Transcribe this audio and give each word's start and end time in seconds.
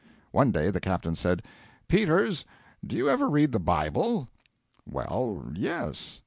One 0.31 0.49
day 0.51 0.71
the 0.71 0.79
captain 0.79 1.15
said, 1.15 1.43
'Peters, 1.87 2.43
do 2.83 2.95
you 2.95 3.07
ever 3.07 3.29
read 3.29 3.51
the 3.51 3.59
Bible?' 3.59 4.29
'Well 4.87 5.45
yes.' 5.53 6.19